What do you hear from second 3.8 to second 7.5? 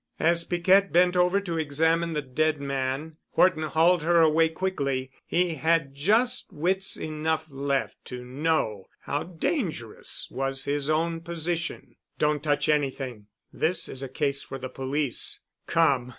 her away quickly. He had just wits enough